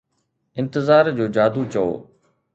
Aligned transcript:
انتظار 0.61 1.05
جو 1.17 1.25
جادو 1.37 1.61
چئو 1.73 1.87